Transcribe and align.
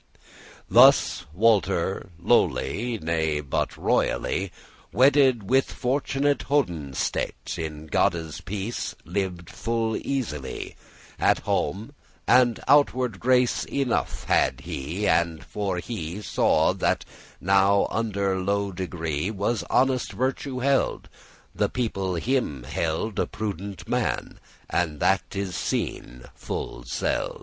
Thus 0.67 1.27
Walter 1.31 2.09
lowly,— 2.19 2.97
nay, 3.03 3.39
but 3.39 3.77
royally, 3.77 4.51
Wedded 4.91 5.47
with 5.47 5.67
fortn'ate 5.71 6.39
honestete,* 6.47 7.33
*virtue 7.45 7.61
In 7.61 7.85
Godde's 7.85 8.41
peace 8.41 8.95
lived 9.05 9.51
full 9.51 9.95
easily 9.97 10.75
At 11.19 11.41
home, 11.41 11.93
and 12.27 12.59
outward 12.67 13.19
grace 13.19 13.63
enough 13.65 14.23
had 14.23 14.61
he: 14.61 15.07
And, 15.07 15.43
for 15.45 15.77
he 15.77 16.19
saw 16.23 16.73
that 16.73 17.05
under 17.47 18.39
low 18.39 18.71
degree 18.71 19.29
Was 19.29 19.63
honest 19.69 20.13
virtue 20.13 20.61
hid, 20.61 21.09
the 21.53 21.69
people 21.69 22.15
him 22.15 22.63
held 22.63 23.19
A 23.19 23.27
prudent 23.27 23.87
man, 23.87 24.39
and 24.67 24.99
that 24.99 25.21
is 25.35 25.55
seen 25.55 26.25
full 26.33 26.83
seld'. 26.85 27.39